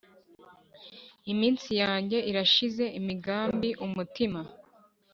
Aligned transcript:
Iminsi 1.31 1.69
yanjye 1.81 2.17
irashize 2.29 2.85
Imigambi 2.99 3.69
umutima 3.85 4.41